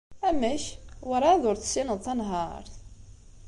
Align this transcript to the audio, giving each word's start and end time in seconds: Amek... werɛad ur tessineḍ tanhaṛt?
Amek... 0.29 0.63
werɛad 1.09 1.43
ur 1.49 1.57
tessineḍ 1.57 1.99
tanhaṛt? 2.05 2.73